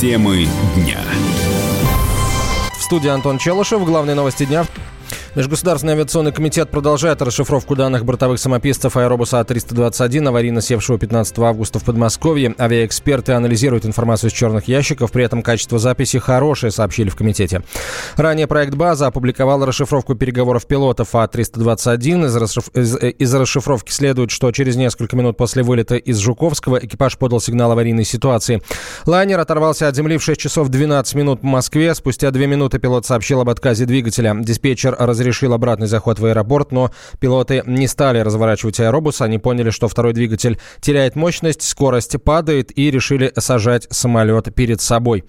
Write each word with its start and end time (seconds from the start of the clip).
Темы 0.00 0.48
дня. 0.76 0.98
В 2.74 2.82
студии 2.82 3.10
Антон 3.10 3.36
Челышев. 3.36 3.84
Главные 3.84 4.14
новости 4.14 4.46
дня. 4.46 4.64
Межгосударственный 5.36 5.92
авиационный 5.92 6.32
комитет 6.32 6.70
продолжает 6.70 7.22
расшифровку 7.22 7.76
данных 7.76 8.04
бортовых 8.04 8.40
самописцев 8.40 8.96
аэробуса 8.96 9.38
А-321, 9.38 10.26
аварийно 10.26 10.60
севшего 10.60 10.98
15 10.98 11.38
августа 11.38 11.78
в 11.78 11.84
Подмосковье. 11.84 12.52
Авиаэксперты 12.58 13.32
анализируют 13.32 13.86
информацию 13.86 14.30
из 14.30 14.34
черных 14.34 14.66
ящиков, 14.66 15.12
при 15.12 15.22
этом 15.22 15.42
качество 15.42 15.78
записи 15.78 16.18
хорошее, 16.18 16.72
сообщили 16.72 17.10
в 17.10 17.16
комитете. 17.16 17.62
Ранее 18.16 18.48
проект 18.48 18.74
«База» 18.74 19.06
опубликовал 19.06 19.64
расшифровку 19.64 20.16
переговоров 20.16 20.66
пилотов 20.66 21.14
А-321. 21.14 22.26
Из, 22.26 22.34
расшиф... 22.34 22.68
из, 22.74 22.96
из 22.96 23.32
расшифровки 23.32 23.92
следует, 23.92 24.32
что 24.32 24.50
через 24.50 24.74
несколько 24.74 25.14
минут 25.14 25.36
после 25.36 25.62
вылета 25.62 25.94
из 25.94 26.18
Жуковского 26.18 26.78
экипаж 26.78 27.16
подал 27.16 27.40
сигнал 27.40 27.70
аварийной 27.70 28.04
ситуации. 28.04 28.62
Лайнер 29.06 29.38
оторвался 29.38 29.86
от 29.86 29.94
земли 29.94 30.18
в 30.18 30.24
6 30.24 30.40
часов 30.40 30.70
12 30.70 31.14
минут 31.14 31.40
по 31.42 31.46
Москве. 31.46 31.94
Спустя 31.94 32.32
2 32.32 32.46
минуты 32.46 32.80
пилот 32.80 33.06
сообщил 33.06 33.40
об 33.40 33.48
отказе 33.48 33.84
двигателя. 33.84 34.34
Диспетчер 34.36 34.96
раз 34.98 35.19
разрешил 35.20 35.52
обратный 35.52 35.86
заход 35.86 36.18
в 36.18 36.24
аэропорт, 36.24 36.72
но 36.72 36.90
пилоты 37.18 37.62
не 37.66 37.86
стали 37.86 38.20
разворачивать 38.20 38.80
аэробус. 38.80 39.20
Они 39.20 39.38
поняли, 39.38 39.70
что 39.70 39.86
второй 39.86 40.14
двигатель 40.14 40.58
теряет 40.80 41.14
мощность, 41.14 41.62
скорость 41.62 42.16
падает 42.22 42.76
и 42.76 42.90
решили 42.90 43.32
сажать 43.36 43.86
самолет 43.90 44.54
перед 44.54 44.80
собой. 44.80 45.24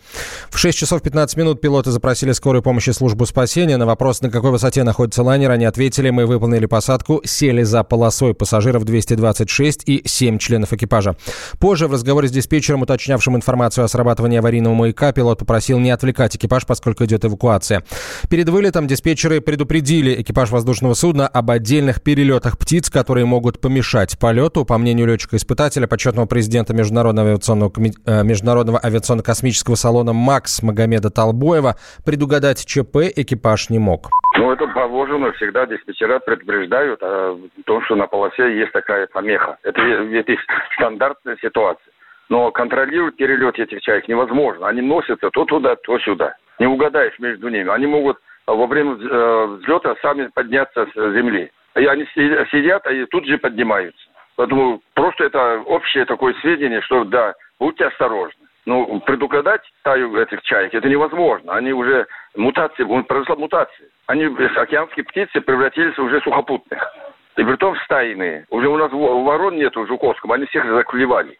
В 0.50 0.58
6 0.58 0.78
часов 0.78 1.02
15 1.02 1.36
минут 1.38 1.62
пилоты 1.62 1.92
запросили 1.92 2.32
скорую 2.32 2.64
помощь 2.64 2.88
и 2.88 2.94
службу 2.94 3.26
спасения. 3.26 3.78
На 3.78 3.86
вопрос, 3.86 4.22
на 4.22 4.30
какой 4.30 4.52
высоте 4.52 4.84
находится 4.84 5.24
лайнер, 5.24 5.52
они 5.52 5.66
ответили, 5.66 6.10
мы 6.10 6.26
выполнили 6.26 6.68
посадку, 6.68 7.22
сели 7.26 7.64
за 7.64 7.84
полосой 7.84 8.34
пассажиров 8.34 8.86
226 8.86 9.84
и 9.88 10.04
7 10.06 10.38
членов 10.38 10.72
экипажа. 10.72 11.18
Позже 11.60 11.88
в 11.88 11.94
разговоре 11.94 12.30
с 12.30 12.32
диспетчером, 12.32 12.84
уточнявшим 12.84 13.36
информацию 13.36 13.84
о 13.84 13.88
срабатывании 13.90 14.40
аварийного 14.40 14.74
маяка, 14.74 15.12
пилот 15.12 15.40
попросил 15.40 15.80
не 15.80 15.92
отвлекать 15.92 16.36
экипаж, 16.38 16.66
поскольку 16.66 17.04
идет 17.04 17.26
эвакуация. 17.26 17.84
Перед 18.30 18.48
вылетом 18.48 18.88
диспетчеры 18.88 19.42
предупредили 19.42 19.81
предупредили 19.82 20.22
экипаж 20.22 20.52
воздушного 20.52 20.94
судна 20.94 21.28
об 21.28 21.50
отдельных 21.50 22.04
перелетах 22.04 22.58
птиц, 22.60 22.90
которые 22.90 23.26
могут 23.26 23.60
помешать 23.60 24.18
полету. 24.20 24.64
По 24.64 24.78
мнению 24.78 25.08
летчика-испытателя, 25.08 25.88
почетного 25.88 26.28
президента 26.28 26.74
Международного 26.74 27.30
авиационного, 27.30 27.72
э, 28.06 28.24
Международного 28.24 28.80
авиационно-космического 28.84 29.76
салона 29.76 30.14
МАКС 30.14 30.62
Магомеда 30.62 31.10
Талбоева, 31.10 31.76
предугадать 32.06 32.64
ЧП 32.64 33.10
экипаж 33.16 33.72
не 33.72 33.80
мог. 33.80 34.10
Ну, 34.38 34.52
это 34.52 34.68
положено. 34.68 35.32
Всегда 35.34 35.66
диспетчера 35.66 36.20
предупреждают 36.20 37.02
о 37.02 37.40
том, 37.66 37.84
что 37.86 37.96
на 37.96 38.06
полосе 38.06 38.56
есть 38.60 38.72
такая 38.74 39.08
помеха. 39.08 39.58
Это, 39.64 39.82
это 39.82 40.34
стандартная 40.76 41.38
ситуация. 41.42 41.92
Но 42.30 42.52
контролировать 42.52 43.16
перелет 43.16 43.58
этих 43.58 43.82
чаек 43.82 44.08
невозможно. 44.08 44.68
Они 44.68 44.82
носятся 44.82 45.30
то 45.32 45.44
туда, 45.46 45.76
то 45.76 45.98
сюда. 46.00 46.36
Не 46.60 46.68
угадаешь 46.68 47.18
между 47.20 47.50
ними. 47.50 47.70
Они 47.70 47.88
могут 47.88 48.18
во 48.54 48.68
время 48.68 48.94
э, 48.94 49.46
взлета 49.62 49.96
сами 50.02 50.30
подняться 50.34 50.88
с 50.94 51.14
земли. 51.14 51.52
И 51.76 51.86
они 51.86 52.06
сидят, 52.14 52.86
и 52.92 53.06
тут 53.06 53.26
же 53.26 53.38
поднимаются. 53.38 54.02
Поэтому 54.36 54.82
просто 54.94 55.26
это 55.26 55.62
общее 55.66 56.06
такое 56.06 56.34
сведение, 56.42 56.82
что 56.82 57.04
да, 57.04 57.34
будьте 57.60 57.86
осторожны. 57.86 58.48
Ну, 58.66 59.00
предугадать 59.02 59.62
стаю 59.80 60.16
этих 60.18 60.42
чаек 60.44 60.74
это 60.74 60.88
невозможно. 60.88 61.54
Они 61.54 61.74
уже 61.74 62.06
мутации, 62.36 62.84
произошла 63.04 63.36
мутация. 63.36 63.88
Они, 64.08 64.26
океанские 64.26 65.06
птицы, 65.06 65.42
превратились 65.42 65.98
уже 65.98 66.20
в 66.20 66.24
сухопутных. 66.24 66.80
И 67.38 67.44
при 67.44 67.56
том 67.56 67.76
стайные. 67.86 68.46
Уже 68.50 68.68
у 68.68 68.78
нас 68.78 68.92
ворон 68.92 69.56
нету 69.56 69.82
в 69.82 69.88
Жуковском, 69.88 70.32
они 70.32 70.46
всех 70.46 70.66
заклевали. 70.66 71.38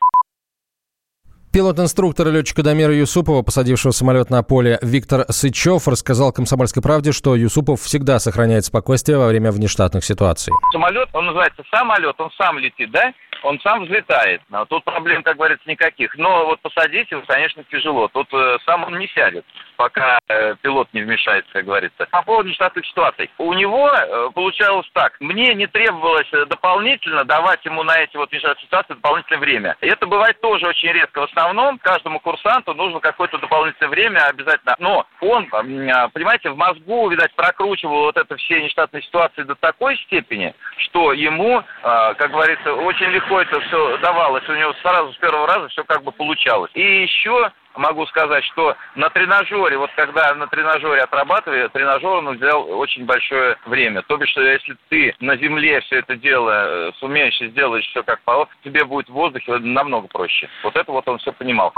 Пилот-инструктор 1.54 2.30
и 2.30 2.32
летчика 2.32 2.64
Дамира 2.64 2.94
Юсупова, 2.94 3.42
посадившего 3.42 3.92
самолет 3.92 4.30
на 4.30 4.42
поле, 4.42 4.80
Виктор 4.82 5.26
Сычев, 5.28 5.86
рассказал 5.86 6.32
«Комсомольской 6.32 6.82
правде», 6.82 7.12
что 7.12 7.36
Юсупов 7.36 7.82
всегда 7.82 8.20
сохраняет 8.20 8.64
спокойствие 8.64 9.18
во 9.18 9.28
время 9.28 9.52
внештатных 9.52 10.06
ситуаций. 10.06 10.54
Самолет, 10.72 11.10
он 11.12 11.26
называется 11.26 11.62
самолет, 11.70 12.16
он 12.20 12.32
сам 12.38 12.58
летит, 12.58 12.90
да? 12.92 13.14
он 13.44 13.60
сам 13.62 13.84
взлетает. 13.84 14.42
А 14.52 14.66
тут 14.66 14.84
проблем, 14.84 15.24
как 15.24 15.38
говорится, 15.38 15.70
никаких. 15.70 16.16
Но 16.18 16.46
вот 16.46 16.62
посадить 16.62 17.12
его, 17.12 17.22
конечно, 17.28 17.64
тяжело. 17.72 18.08
Тут 18.08 18.28
э, 18.34 18.58
сам 18.66 18.84
он 18.84 18.98
не 19.00 19.08
сядет, 19.08 19.46
пока 19.82 20.20
э, 20.28 20.56
пилот 20.62 20.88
не 20.94 21.02
вмешается, 21.02 21.52
как 21.52 21.66
говорится. 21.66 22.06
По 22.12 22.22
поводу 22.22 22.50
нештатных 22.50 22.86
ситуаций. 22.86 23.32
У 23.40 23.52
него 23.54 23.90
э, 23.90 24.30
получалось 24.36 24.88
так. 24.94 25.20
Мне 25.20 25.56
не 25.56 25.66
требовалось 25.66 26.30
дополнительно 26.48 27.24
давать 27.24 27.66
ему 27.66 27.82
на 27.82 27.98
эти 27.98 28.16
вот 28.16 28.32
нештатные 28.32 28.64
ситуации 28.64 28.94
дополнительное 28.94 29.40
время. 29.40 29.76
И 29.82 29.88
это 29.88 30.06
бывает 30.06 30.40
тоже 30.40 30.68
очень 30.68 30.92
редко. 30.92 31.22
В 31.22 31.32
основном 31.32 31.80
каждому 31.80 32.20
курсанту 32.20 32.76
нужно 32.76 33.00
какое-то 33.00 33.40
дополнительное 33.40 33.90
время 33.90 34.20
обязательно. 34.28 34.76
Но 34.78 35.08
он, 35.20 35.48
а, 35.52 36.10
понимаете, 36.10 36.52
в 36.52 36.58
мозгу, 36.58 37.10
видать, 37.10 37.34
прокручивал 37.34 38.04
вот 38.04 38.18
это 38.18 38.36
все 38.36 38.62
нештатные 38.62 39.02
ситуации 39.02 39.42
до 39.42 39.56
такой 39.56 39.98
степени, 40.06 40.54
что 40.78 41.12
ему, 41.12 41.64
а, 41.82 42.14
как 42.14 42.30
говорится, 42.30 42.72
очень 42.76 43.08
легко 43.08 43.42
это 43.42 43.60
все 43.62 43.98
давалось, 43.98 44.48
у 44.48 44.54
него 44.54 44.74
сразу 44.84 45.12
с 45.14 45.18
первого 45.18 45.48
раза 45.48 45.70
все 45.70 45.84
как 45.86 46.04
бы 46.04 46.12
получалось. 46.12 46.70
И 46.76 47.02
еще 47.02 47.52
могу 47.76 48.06
сказать, 48.08 48.44
что 48.46 48.76
на 48.96 49.10
тренажере, 49.10 49.78
вот 49.78 49.90
когда 49.96 50.34
на 50.36 50.48
тренажере 50.48 51.02
отрабатывали, 51.02 51.68
тренажер 51.70 52.10
он 52.10 52.38
взял 52.38 52.68
очень 52.80 53.06
большое 53.06 53.58
время. 53.66 54.02
То 54.04 54.18
бишь, 54.18 54.36
если 54.36 54.76
ты 54.90 55.16
на 55.20 55.38
земле 55.38 55.82
все 55.82 56.00
это 56.00 56.16
дело 56.16 56.52
э, 56.52 56.92
сумеешь 57.00 57.40
и 57.42 57.50
сделаешь 57.50 57.86
все 57.88 58.04
как 58.04 58.22
по 58.22 58.48
тебе 58.64 58.86
будет 58.86 59.10
в 59.10 59.14
воздухе 59.14 59.58
намного 59.60 60.08
проще. 60.08 60.50
Вот 60.64 60.76
это 60.76 60.92
вот 60.92 61.08
он 61.08 61.18
все 61.20 61.32
понимал. 61.32 61.74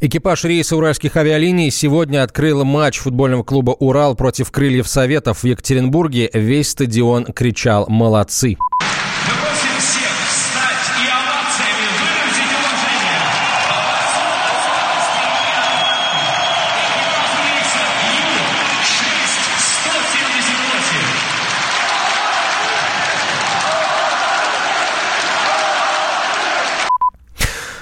Экипаж 0.00 0.44
рейса 0.44 0.76
уральских 0.76 1.16
авиалиний 1.16 1.70
сегодня 1.70 2.22
открыл 2.22 2.64
матч 2.64 2.98
футбольного 2.98 3.42
клуба 3.42 3.72
«Урал» 3.72 4.16
против 4.16 4.50
«Крыльев 4.50 4.88
Советов» 4.88 5.42
в 5.42 5.44
Екатеринбурге. 5.44 6.30
Весь 6.32 6.70
стадион 6.70 7.26
кричал 7.26 7.86
«Молодцы!». 7.88 8.56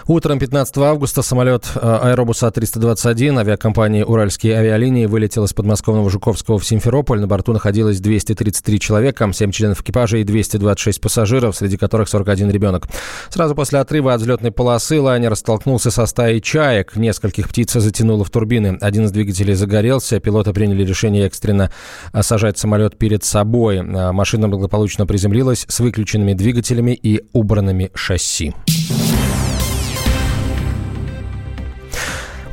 Утром 0.09 0.39
15 0.39 0.79
августа 0.79 1.23
самолет 1.23 1.65
э, 1.75 1.81
аэробуса 1.81 2.47
А-321 2.47 3.41
авиакомпании 3.41 4.05
«Уральские 4.05 4.57
авиалинии» 4.57 5.07
вылетел 5.07 5.43
из 5.43 5.53
подмосковного 5.53 6.09
Жуковского 6.11 6.61
в 6.61 6.65
Симферополь. 6.65 7.19
На 7.19 7.27
борту 7.27 7.53
находилось 7.53 7.99
233 7.99 8.79
человека, 8.79 9.29
7 9.33 9.51
членов 9.51 9.81
экипажа 9.81 10.19
и 10.19 10.23
226 10.23 11.01
пассажиров, 11.01 11.57
среди 11.57 11.77
которых 11.77 12.09
41 12.09 12.51
ребенок. 12.51 12.87
Сразу 13.31 13.57
после 13.57 13.81
отрыва 13.81 14.15
от 14.15 14.21
взлетной 14.21 14.53
полосы 14.53 15.01
лайнер 15.01 15.35
столкнулся 15.35 15.91
со 15.91 16.07
стаей 16.07 16.41
чаек. 16.41 16.95
Нескольких 16.95 17.49
птиц 17.49 17.73
затянуло 17.73 18.23
в 18.23 18.31
турбины. 18.31 18.79
Один 18.81 19.07
из 19.07 19.11
двигателей 19.11 19.55
загорелся. 19.55 20.21
Пилоты 20.21 20.53
приняли 20.53 20.85
решение 20.85 21.27
экстренно 21.27 21.73
сажать 22.21 22.59
самолет 22.59 22.97
перед 22.97 23.25
собой. 23.25 23.79
Э, 23.79 24.13
машина 24.13 24.49
благополучно 24.49 25.05
приземлилась 25.05 25.67
с 25.69 25.81
выключенными 25.81 26.35
двигателями 26.35 26.93
и 26.93 27.25
убранными 27.33 27.91
шасси. 27.93 28.55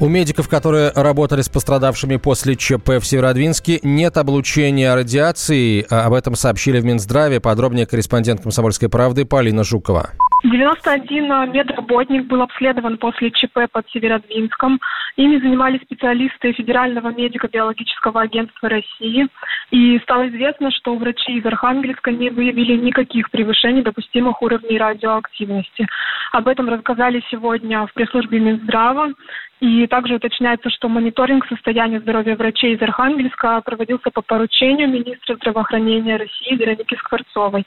У 0.04 0.10
медиков, 0.10 0.50
которые 0.50 0.92
работали 0.94 1.42
с 1.42 1.48
пострадавшими 1.48 2.18
после 2.18 2.58
ЧП 2.58 3.00
в 3.00 3.06
Северодвинске, 3.06 3.80
нет 3.84 4.18
облучения 4.18 4.94
радиацией. 4.94 5.86
А 5.90 6.08
об 6.08 6.14
этом 6.14 6.36
сообщили 6.36 6.82
в 6.82 6.84
Минздраве. 6.84 7.40
Подробнее 7.40 7.86
корреспондент 7.86 8.42
«Комсомольской 8.42 8.90
правды» 8.90 9.24
Полина 9.24 9.64
Жукова. 9.64 10.10
91 10.44 11.52
медработник 11.54 12.26
был 12.26 12.42
обследован 12.42 12.98
после 12.98 13.32
ЧП 13.32 13.60
под 13.72 13.90
Северодвинском. 13.92 14.80
Ими 15.16 15.38
занимались 15.38 15.82
специалисты 15.84 16.52
Федерального 16.52 17.14
медико-биологического 17.14 18.22
агентства 18.22 18.68
России. 18.68 19.28
И 19.72 20.00
стало 20.00 20.28
известно, 20.28 20.70
что 20.72 20.96
врачи 20.96 21.38
из 21.38 21.46
Архангельска 21.46 22.12
не 22.12 22.30
выявили 22.30 22.76
никаких 22.76 23.32
превышений 23.32 23.84
допустимых 23.84 24.42
уровней 24.42 24.78
радиоактивности. 24.78 25.88
Об 26.34 26.50
этом 26.50 26.68
рассказали 26.68 27.24
сегодня 27.32 27.86
в 27.88 27.94
пресс-службе 27.94 28.40
Минздрава. 28.40 29.14
И 29.62 29.88
также 29.88 30.16
уточняется, 30.16 30.70
что 30.70 30.90
мониторинг 30.90 31.48
состояния 31.48 32.02
здоровья 32.02 32.36
врачей 32.36 32.76
из 32.76 32.82
Архангельска 32.82 33.62
проводился 33.62 34.12
по 34.12 34.22
поручению 34.22 34.90
министра 34.90 35.36
здравоохранения 35.36 36.18
России 36.18 36.56
Вероники 36.56 36.96
Скворцовой. 36.96 37.64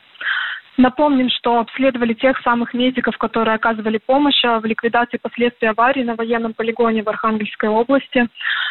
Напомним, 0.76 1.31
что 1.31 1.58
обследовали 1.61 2.12
тех 2.12 2.38
самых 2.43 2.75
медиков, 2.75 3.17
которые 3.17 3.55
оказывали 3.55 3.99
помощь 3.99 4.43
в 4.43 4.64
ликвидации 4.64 5.17
последствий 5.17 5.69
аварии 5.69 6.02
на 6.02 6.14
военном 6.14 6.52
полигоне 6.52 7.02
в 7.02 7.08
Архангельской 7.08 7.70
области. 7.70 8.28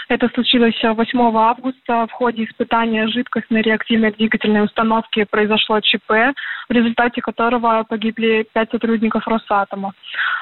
Это 0.07 0.29
случилось 0.29 0.79
8 0.83 1.19
августа. 1.35 2.05
В 2.07 2.11
ходе 2.11 2.43
испытания 2.43 3.07
жидкостной 3.07 3.63
реактивной 3.63 4.11
двигательной 4.11 4.65
установки 4.65 5.25
произошло 5.29 5.79
ЧП, 5.79 6.35
в 6.69 6.71
результате 6.71 7.21
которого 7.21 7.83
погибли 7.89 8.45
пять 8.53 8.69
сотрудников 8.69 9.27
Росатома. 9.27 9.93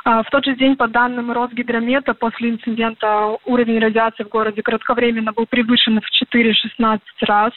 А, 0.04 0.22
в 0.24 0.30
тот 0.30 0.44
же 0.44 0.56
день, 0.56 0.76
по 0.76 0.90
данным 0.90 1.32
Росгидромета, 1.32 2.14
после 2.14 2.50
инцидента 2.50 3.38
уровень 3.46 3.80
радиации 3.80 4.24
в 4.24 4.30
городе 4.30 4.62
кратковременно 4.62 5.32
был 5.32 5.46
превышен 5.46 6.02
в 6.02 6.36
4-16 6.36 7.00
раз. 7.22 7.54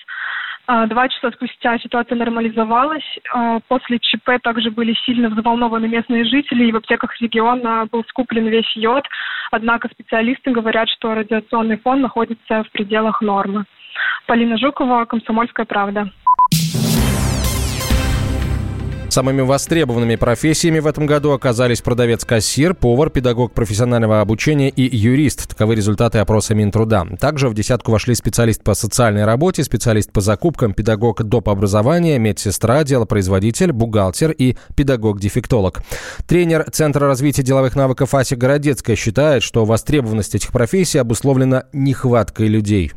А, 0.68 0.86
два 0.86 1.08
часа 1.08 1.30
спустя 1.30 1.78
ситуация 1.78 2.16
нормализовалась. 2.16 3.04
А, 3.32 3.60
после 3.68 3.98
ЧП 4.00 4.42
также 4.42 4.70
были 4.70 4.94
сильно 5.04 5.28
взволнованы 5.28 5.86
местные 5.86 6.24
жители, 6.24 6.64
и 6.64 6.72
в 6.72 6.76
аптеках 6.76 7.20
региона 7.20 7.86
был 7.90 8.04
скуплен 8.08 8.46
весь 8.48 8.76
йод. 8.76 9.04
Однако 9.52 9.88
специалисты 9.88 10.50
говорят, 10.50 10.88
что 10.88 11.14
радиационный 11.14 11.78
фон 11.78 12.00
находится 12.00 12.64
в 12.64 12.70
пределах 12.72 13.20
нормы. 13.20 13.64
Полина 14.26 14.58
Жукова, 14.58 15.04
«Комсомольская 15.04 15.66
правда». 15.66 16.10
Самыми 19.16 19.40
востребованными 19.40 20.16
профессиями 20.16 20.78
в 20.78 20.86
этом 20.86 21.06
году 21.06 21.30
оказались 21.30 21.80
продавец-кассир, 21.80 22.74
повар, 22.74 23.08
педагог 23.08 23.54
профессионального 23.54 24.20
обучения 24.20 24.68
и 24.68 24.94
юрист. 24.94 25.48
Таковы 25.48 25.74
результаты 25.74 26.18
опроса 26.18 26.54
Минтруда. 26.54 27.06
Также 27.18 27.48
в 27.48 27.54
десятку 27.54 27.92
вошли 27.92 28.14
специалист 28.14 28.62
по 28.62 28.74
социальной 28.74 29.24
работе, 29.24 29.64
специалист 29.64 30.12
по 30.12 30.20
закупкам, 30.20 30.74
педагог 30.74 31.22
доп. 31.22 31.48
образования, 31.48 32.18
медсестра, 32.18 32.84
делопроизводитель, 32.84 33.72
бухгалтер 33.72 34.32
и 34.32 34.58
педагог-дефектолог. 34.74 35.82
Тренер 36.26 36.66
Центра 36.70 37.06
развития 37.06 37.42
деловых 37.42 37.74
навыков 37.74 38.14
Ася 38.14 38.36
Городецкая 38.36 38.96
считает, 38.96 39.42
что 39.42 39.64
востребованность 39.64 40.34
этих 40.34 40.52
профессий 40.52 40.98
обусловлена 40.98 41.64
нехваткой 41.72 42.48
людей. 42.48 42.92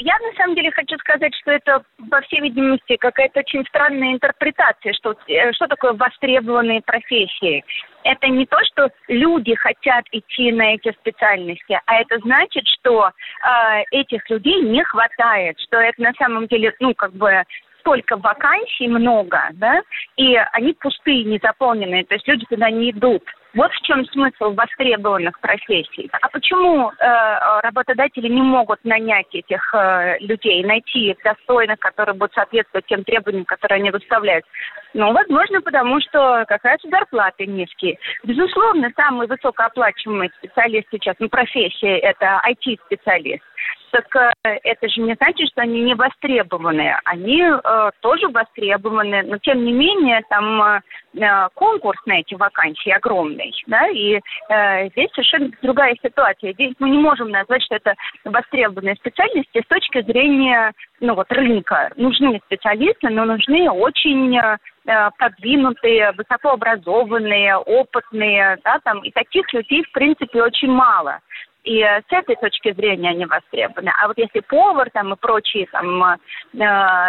Я 0.00 0.16
на 0.18 0.32
самом 0.36 0.54
деле 0.54 0.70
хочу 0.70 0.96
сказать, 0.98 1.34
что 1.34 1.50
это, 1.50 1.82
по 2.10 2.20
всей 2.22 2.40
видимости, 2.40 2.96
какая-то 2.96 3.40
очень 3.40 3.64
странная 3.66 4.12
интерпретация, 4.12 4.92
что, 4.92 5.16
э, 5.26 5.52
что 5.52 5.66
такое 5.66 5.92
востребованные 5.94 6.82
профессии. 6.82 7.64
Это 8.04 8.28
не 8.28 8.46
то, 8.46 8.58
что 8.64 8.90
люди 9.08 9.54
хотят 9.56 10.04
идти 10.12 10.52
на 10.52 10.74
эти 10.74 10.92
специальности, 10.92 11.80
а 11.86 12.00
это 12.00 12.18
значит, 12.20 12.66
что 12.68 13.08
э, 13.08 13.82
этих 13.90 14.28
людей 14.30 14.62
не 14.62 14.84
хватает, 14.84 15.58
что 15.60 15.78
это 15.78 16.00
на 16.00 16.12
самом 16.14 16.46
деле, 16.46 16.72
ну, 16.78 16.94
как 16.94 17.12
бы 17.12 17.42
столько 17.88 18.18
вакансий 18.18 18.86
много, 18.86 19.40
да, 19.54 19.80
и 20.16 20.36
они 20.52 20.74
пустые, 20.74 21.24
незаполненные, 21.24 22.04
то 22.04 22.14
есть 22.14 22.28
люди 22.28 22.44
туда 22.46 22.70
не 22.70 22.90
идут. 22.90 23.22
Вот 23.54 23.72
в 23.72 23.80
чем 23.80 24.04
смысл 24.04 24.52
востребованных 24.52 25.40
профессий. 25.40 26.10
А 26.20 26.28
почему 26.28 26.90
э, 26.90 27.60
работодатели 27.62 28.28
не 28.28 28.42
могут 28.42 28.84
нанять 28.84 29.26
этих 29.32 29.74
э, 29.74 30.18
людей, 30.20 30.62
найти 30.64 31.16
достойных, 31.24 31.78
которые 31.78 32.14
будут 32.14 32.34
соответствовать 32.34 32.84
тем 32.86 33.04
требованиям, 33.04 33.46
которые 33.46 33.76
они 33.76 33.90
выставляют? 33.90 34.44
Ну, 34.92 35.12
возможно, 35.14 35.62
потому 35.62 35.98
что 36.02 36.44
как 36.46 36.62
раз 36.62 36.78
зарплаты 36.82 37.46
низкие. 37.46 37.98
Безусловно, 38.22 38.92
самый 38.94 39.26
высокооплачиваемый 39.26 40.30
специалист 40.38 40.86
сейчас, 40.90 41.16
ну, 41.18 41.30
профессия– 41.30 41.98
это 42.00 42.42
IT-специалист 42.50 43.42
так 43.90 44.34
э, 44.44 44.58
это 44.64 44.88
же 44.88 45.00
не 45.00 45.14
значит, 45.14 45.48
что 45.48 45.62
они 45.62 45.82
не 45.82 45.94
востребованы. 45.94 46.96
Они 47.04 47.42
э, 47.42 47.90
тоже 48.00 48.28
востребованы, 48.28 49.22
но 49.22 49.38
тем 49.38 49.64
не 49.64 49.72
менее 49.72 50.22
там 50.28 50.62
э, 50.62 50.80
э, 51.14 51.48
конкурс 51.54 51.98
на 52.06 52.20
эти 52.20 52.34
вакансии 52.34 52.90
огромный, 52.90 53.52
да, 53.66 53.88
и 53.88 54.20
э, 54.48 54.88
здесь 54.90 55.10
совершенно 55.12 55.50
другая 55.62 55.96
ситуация. 56.02 56.52
Здесь 56.52 56.74
мы 56.78 56.90
не 56.90 56.98
можем 56.98 57.30
назвать, 57.30 57.62
что 57.62 57.76
это 57.76 57.94
востребованные 58.24 58.96
специальности 58.96 59.62
с 59.62 59.68
точки 59.68 60.02
зрения, 60.02 60.72
ну 61.00 61.14
вот 61.14 61.30
рынка. 61.30 61.90
Нужны 61.96 62.40
специалисты, 62.46 63.08
но 63.10 63.24
нужны 63.24 63.70
очень 63.70 64.36
э, 64.38 65.10
продвинутые, 65.18 66.12
высокообразованные, 66.12 67.56
опытные, 67.56 68.58
да, 68.64 68.78
там, 68.84 69.02
и 69.02 69.10
таких 69.10 69.52
людей, 69.52 69.84
в 69.84 69.92
принципе, 69.92 70.42
очень 70.42 70.70
мало 70.70 71.20
и 71.68 71.82
с 71.82 72.10
этой 72.10 72.36
точки 72.36 72.72
зрения 72.72 73.10
они 73.10 73.26
востребованы. 73.26 73.92
А 74.00 74.08
вот 74.08 74.16
если 74.16 74.40
повар 74.40 74.88
там 74.90 75.12
и 75.12 75.16
прочие 75.16 75.66
там 75.66 76.02
э, 76.02 76.16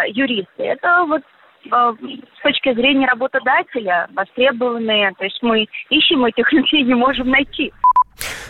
юристы, 0.10 0.64
это 0.64 1.06
вот 1.08 1.22
э, 1.66 1.94
с 2.38 2.42
точки 2.44 2.74
зрения 2.74 3.08
работодателя 3.08 4.10
востребованные, 4.14 5.14
то 5.18 5.24
есть 5.24 5.42
мы 5.42 5.66
ищем 5.90 6.26
этих 6.26 6.52
людей, 6.52 6.84
не 6.84 6.94
можем 6.94 7.30
найти. 7.30 7.72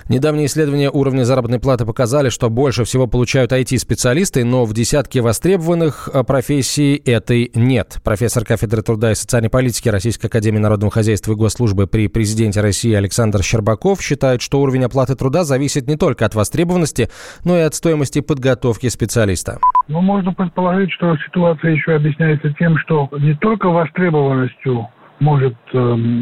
Недавние 0.10 0.48
исследования 0.48 0.90
уровня 0.90 1.22
заработной 1.22 1.60
платы 1.60 1.86
показали, 1.86 2.30
что 2.30 2.50
больше 2.50 2.84
всего 2.84 3.06
получают 3.06 3.52
IT-специалисты, 3.52 4.44
но 4.44 4.66
в 4.66 4.74
десятке 4.74 5.22
востребованных 5.22 6.10
э, 6.12 6.24
профессий 6.24 6.96
этой 6.96 7.52
нет. 7.54 8.00
Профессор 8.04 8.44
кафедры 8.44 8.82
труда 8.82 9.12
и 9.12 9.14
социальной 9.14 9.52
политики 9.52 9.88
Российской 9.88 10.26
академии 10.26 10.58
народного 10.58 10.92
хозяйства 10.92 11.34
и 11.34 11.36
госслужбы 11.36 11.86
при 11.86 12.08
президенте 12.08 12.60
России 12.60 12.92
Александр 12.92 13.44
Щербаков 13.44 14.02
считает, 14.02 14.42
что 14.42 14.62
уровень 14.62 14.86
оплаты 14.86 15.14
труда 15.14 15.44
зависит 15.44 15.86
не 15.86 15.96
только 15.96 16.26
от 16.26 16.34
востребованности, 16.34 17.10
но 17.46 17.56
и 17.56 17.62
от 17.62 17.76
стоимости 17.76 18.22
подготовки 18.22 18.88
специалиста. 18.88 19.60
Ну, 19.90 20.02
можно 20.02 20.34
предположить, 20.34 20.92
что 20.94 21.16
ситуация 21.18 21.74
еще 21.74 21.94
объясняется 21.94 22.52
тем, 22.58 22.80
что 22.80 23.10
не 23.12 23.36
только 23.36 23.70
востребованностью 23.70 24.88
может 25.20 25.56
э, 25.72 25.78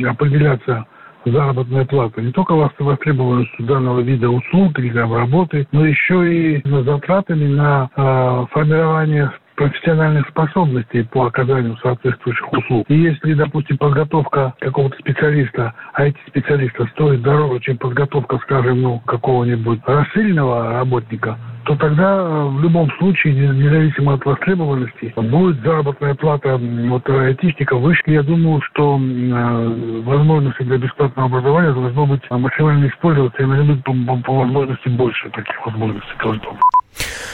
определяться 0.10 0.86
заработная 1.32 1.86
плата 1.86 2.22
не 2.22 2.32
только 2.32 2.54
востребованностью 2.54 3.66
данного 3.66 4.02
вида 4.02 4.30
услуг 4.30 4.78
или 4.80 4.98
работы, 4.98 5.68
но 5.72 5.86
еще 5.86 6.34
и 6.34 6.62
затратами 6.66 7.48
на 7.48 7.90
э, 7.96 8.46
формирование 8.52 9.32
профессиональных 9.58 10.28
способностей 10.30 11.04
по 11.04 11.26
оказанию 11.26 11.76
соответствующих 11.82 12.54
услуг. 12.54 12.86
И 12.90 12.96
если, 12.96 13.34
допустим, 13.34 13.78
подготовка 13.78 14.54
какого-то 14.60 14.98
специалиста, 15.00 15.74
а 15.94 16.06
эти 16.06 16.18
специалисты 16.28 16.88
стоят 16.94 17.24
дороже, 17.24 17.60
чем 17.62 17.78
подготовка, 17.78 18.38
скажем, 18.44 18.82
ну, 18.82 19.00
какого-нибудь 19.00 19.82
рассыльного 19.86 20.74
работника, 20.74 21.38
то 21.68 21.76
тогда 21.76 22.16
э, 22.16 22.46
в 22.48 22.62
любом 22.62 22.90
случае, 22.98 23.34
независимо 23.34 24.14
от 24.14 24.26
востребованности, 24.26 25.14
будет 25.18 25.62
заработная 25.64 26.16
плата 26.16 26.58
вот, 26.58 27.08
айтишника 27.10 27.76
выше. 27.76 28.02
Я 28.06 28.24
думаю, 28.24 28.62
что 28.62 28.98
э, 28.98 30.02
возможности 30.06 30.64
для 30.64 30.78
бесплатного 30.78 31.28
образования 31.28 31.74
должно 31.74 32.06
быть 32.06 32.22
максимально 32.32 32.88
использоваться 32.88 33.44
и 33.44 33.46
найдут 33.46 33.84
по, 33.84 33.94
по, 34.24 34.34
возможности 34.40 34.88
больше 34.88 35.30
таких 35.32 35.66
возможностей 35.66 36.16
должно. 36.24 36.58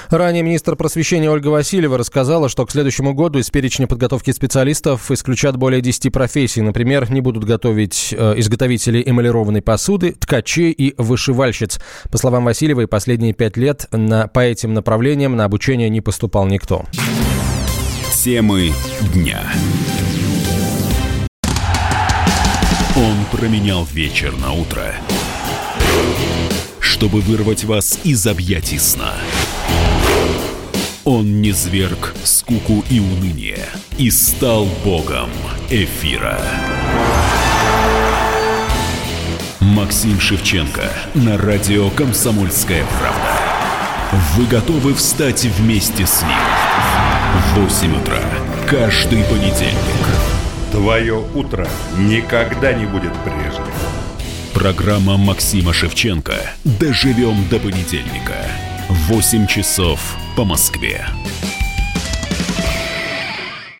Ранее 0.09 0.43
министр 0.43 0.75
просвещения 0.75 1.29
Ольга 1.29 1.47
Васильева 1.47 1.97
рассказала, 1.97 2.49
что 2.49 2.65
к 2.65 2.71
следующему 2.71 3.13
году 3.13 3.39
из 3.39 3.49
перечня 3.49 3.87
подготовки 3.87 4.31
специалистов 4.31 5.09
исключат 5.11 5.57
более 5.57 5.81
10 5.81 6.11
профессий. 6.11 6.61
Например, 6.61 7.09
не 7.11 7.21
будут 7.21 7.45
готовить 7.45 8.13
э, 8.17 8.33
изготовители 8.37 9.03
эмалированной 9.05 9.61
посуды, 9.61 10.13
ткачей 10.13 10.71
и 10.71 10.93
вышивальщиц. 10.97 11.79
По 12.11 12.17
словам 12.17 12.45
Васильевой, 12.45 12.87
последние 12.87 13.33
пять 13.33 13.57
лет 13.57 13.87
на, 13.91 14.27
по 14.27 14.39
этим 14.39 14.73
направлениям 14.73 15.35
на 15.35 15.45
обучение 15.45 15.89
не 15.89 16.01
поступал 16.01 16.45
никто. 16.47 16.85
Темы 18.23 18.71
дня. 19.13 19.41
Он 22.95 23.25
променял 23.31 23.85
вечер 23.85 24.33
на 24.37 24.53
утро, 24.53 24.93
чтобы 27.03 27.19
вырвать 27.19 27.65
вас 27.65 27.99
из 28.05 28.25
объятий 28.27 28.79
сна. 28.79 29.11
Он 31.03 31.41
не 31.41 31.51
зверг 31.51 32.15
скуку 32.23 32.81
и 32.89 33.01
уныние 33.01 33.59
и 33.97 34.09
стал 34.09 34.65
богом 34.85 35.29
эфира. 35.69 36.39
Максим 39.59 40.17
Шевченко 40.17 40.83
на 41.13 41.37
радио 41.37 41.89
«Комсомольская 41.89 42.85
правда». 42.97 44.23
Вы 44.37 44.45
готовы 44.45 44.93
встать 44.93 45.43
вместе 45.43 46.05
с 46.05 46.21
ним? 46.21 46.31
В 47.53 47.59
8 47.59 48.01
утра 48.01 48.19
каждый 48.65 49.25
понедельник. 49.25 50.07
Твое 50.71 51.21
утро 51.35 51.67
никогда 51.97 52.71
не 52.71 52.85
будет 52.85 53.11
прежним. 53.25 53.72
Программа 54.63 55.17
Максима 55.17 55.73
Шевченко 55.73 56.35
«Доживем 56.63 57.49
до 57.49 57.59
понедельника». 57.59 58.47
8 59.09 59.45
часов 59.45 59.99
по 60.37 60.45
Москве. 60.45 61.05